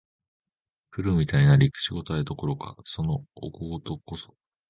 [0.91, 4.35] 狂うみたいになり、口応えどころか、そのお小言こそ、